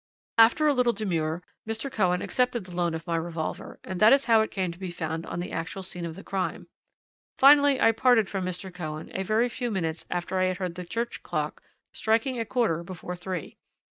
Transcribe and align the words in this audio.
After 0.39 0.65
a 0.65 0.73
little 0.73 0.93
demur 0.93 1.43
Mr. 1.69 1.91
Cohen 1.91 2.23
accepted 2.23 2.65
the 2.65 2.75
loan 2.75 2.95
of 2.95 3.05
my 3.05 3.15
revolver, 3.15 3.79
and 3.83 3.99
that 3.99 4.11
is 4.11 4.25
how 4.25 4.41
it 4.41 4.49
came 4.49 4.71
to 4.71 4.79
be 4.79 4.89
found 4.89 5.27
on 5.27 5.39
the 5.39 5.51
actual 5.51 5.83
scene 5.83 6.05
of 6.05 6.15
the 6.15 6.23
crime; 6.23 6.65
finally 7.37 7.79
I 7.79 7.91
parted 7.91 8.27
from 8.27 8.43
Mr. 8.43 8.73
Cohen 8.73 9.11
a 9.13 9.21
very 9.21 9.47
few 9.47 9.69
minutes 9.69 10.07
after 10.09 10.39
I 10.39 10.45
had 10.45 10.57
heard 10.57 10.73
the 10.73 10.85
church 10.85 11.21
clock 11.21 11.61
striking 11.93 12.39
a 12.39 12.45
quarter 12.45 12.81
before 12.83 13.15
three. 13.15 13.59